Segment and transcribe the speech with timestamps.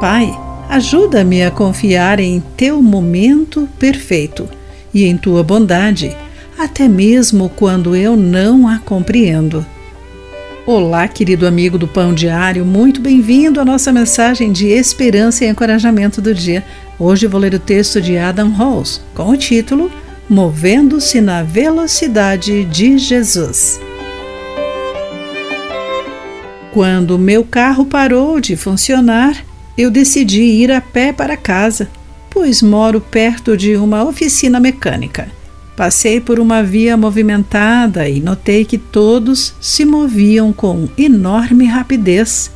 [0.00, 0.34] Pai,
[0.66, 4.48] ajuda-me a confiar em teu momento perfeito
[4.94, 6.16] e em tua bondade,
[6.58, 9.64] até mesmo quando eu não a compreendo.
[10.64, 16.22] Olá, querido amigo do Pão Diário, muito bem-vindo à nossa mensagem de esperança e encorajamento
[16.22, 16.64] do dia.
[16.98, 19.92] Hoje vou ler o texto de Adam Halls com o título
[20.26, 23.78] Movendo-se na Velocidade de Jesus.
[26.72, 31.88] Quando meu carro parou de funcionar, eu decidi ir a pé para casa,
[32.30, 35.28] pois moro perto de uma oficina mecânica.
[35.76, 42.50] Passei por uma via movimentada e notei que todos se moviam com enorme rapidez.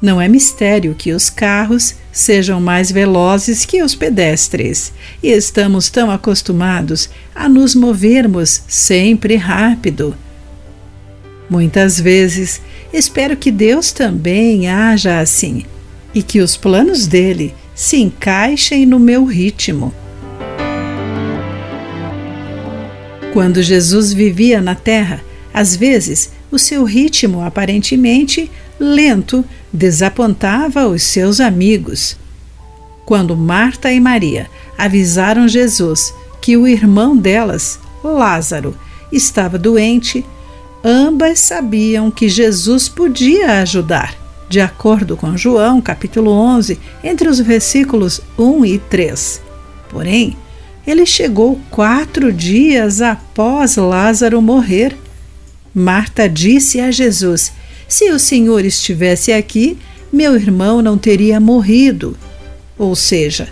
[0.00, 6.10] Não é mistério que os carros sejam mais velozes que os pedestres, e estamos tão
[6.10, 10.14] acostumados a nos movermos sempre rápido.
[11.50, 12.60] Muitas vezes
[12.92, 15.64] espero que Deus também haja assim
[16.16, 19.92] e que os planos dele se encaixem no meu ritmo.
[23.34, 31.38] Quando Jesus vivia na terra, às vezes o seu ritmo aparentemente lento desapontava os seus
[31.38, 32.16] amigos.
[33.04, 34.48] Quando Marta e Maria
[34.78, 38.74] avisaram Jesus que o irmão delas, Lázaro,
[39.12, 40.24] estava doente,
[40.82, 48.20] ambas sabiam que Jesus podia ajudar de acordo com João, capítulo 11, entre os versículos
[48.38, 49.42] 1 e 3.
[49.88, 50.36] Porém,
[50.86, 54.96] ele chegou quatro dias após Lázaro morrer.
[55.74, 57.52] Marta disse a Jesus:
[57.88, 59.76] Se o Senhor estivesse aqui,
[60.12, 62.16] meu irmão não teria morrido.
[62.78, 63.48] Ou seja,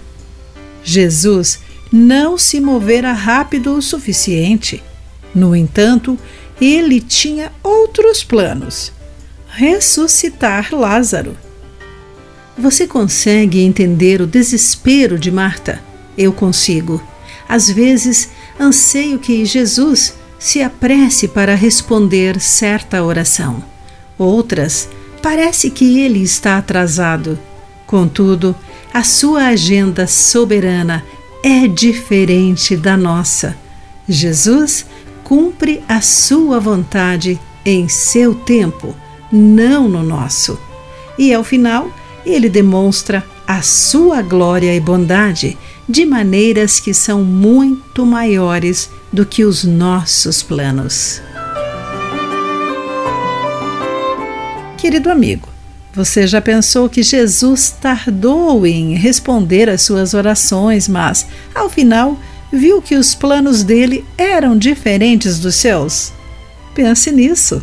[0.84, 1.58] Jesus
[1.90, 4.82] não se movera rápido o suficiente.
[5.34, 6.16] No entanto,
[6.60, 8.92] ele tinha outros planos
[9.56, 11.36] ressuscitar Lázaro.
[12.58, 15.80] Você consegue entender o desespero de Marta?
[16.18, 17.00] Eu consigo.
[17.48, 23.62] Às vezes, anseio que Jesus se apresse para responder certa oração.
[24.18, 24.88] Outras,
[25.22, 27.38] parece que ele está atrasado.
[27.86, 28.56] Contudo,
[28.92, 31.04] a sua agenda soberana
[31.44, 33.56] é diferente da nossa.
[34.08, 34.84] Jesus
[35.22, 38.96] cumpre a sua vontade em seu tempo
[39.34, 40.58] não no nosso.
[41.18, 41.90] E ao final,
[42.24, 45.58] ele demonstra a sua glória e bondade
[45.88, 51.20] de maneiras que são muito maiores do que os nossos planos.
[54.78, 55.48] Querido amigo,
[55.94, 62.18] você já pensou que Jesus tardou em responder às suas orações, mas, ao final,
[62.52, 66.12] viu que os planos dele eram diferentes dos seus?
[66.74, 67.62] Pense nisso.